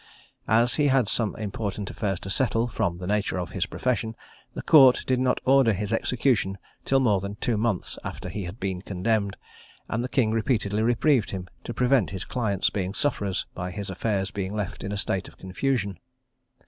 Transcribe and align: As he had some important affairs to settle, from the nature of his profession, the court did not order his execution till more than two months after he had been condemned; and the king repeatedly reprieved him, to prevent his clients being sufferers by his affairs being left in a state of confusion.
As 0.47 0.73
he 0.81 0.87
had 0.87 1.07
some 1.07 1.35
important 1.35 1.91
affairs 1.91 2.19
to 2.21 2.31
settle, 2.31 2.67
from 2.67 2.97
the 2.97 3.05
nature 3.05 3.37
of 3.37 3.51
his 3.51 3.67
profession, 3.67 4.15
the 4.55 4.63
court 4.63 5.03
did 5.05 5.19
not 5.19 5.39
order 5.45 5.73
his 5.73 5.93
execution 5.93 6.57
till 6.85 6.99
more 6.99 7.19
than 7.19 7.35
two 7.35 7.55
months 7.55 7.99
after 8.03 8.27
he 8.27 8.45
had 8.45 8.59
been 8.59 8.81
condemned; 8.81 9.37
and 9.87 10.03
the 10.03 10.09
king 10.09 10.31
repeatedly 10.31 10.81
reprieved 10.81 11.29
him, 11.29 11.47
to 11.65 11.71
prevent 11.75 12.09
his 12.09 12.25
clients 12.25 12.71
being 12.71 12.95
sufferers 12.95 13.45
by 13.53 13.69
his 13.69 13.91
affairs 13.91 14.31
being 14.31 14.55
left 14.55 14.83
in 14.83 14.91
a 14.91 14.97
state 14.97 15.27
of 15.27 15.37
confusion. 15.37 15.99